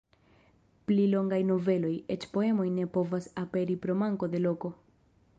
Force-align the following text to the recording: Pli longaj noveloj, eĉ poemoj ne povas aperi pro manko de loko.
Pli 0.91 1.01
longaj 1.09 1.37
noveloj, 1.49 1.91
eĉ 2.15 2.25
poemoj 2.37 2.65
ne 2.77 2.87
povas 2.95 3.27
aperi 3.43 3.77
pro 3.83 3.97
manko 4.05 4.31
de 4.33 4.41
loko. 4.47 4.73